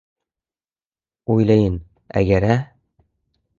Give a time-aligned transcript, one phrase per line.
[1.35, 1.77] O‘layin
[2.23, 2.57] agar-a!